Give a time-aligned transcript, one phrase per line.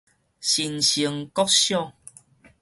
[0.39, 1.93] 新生國小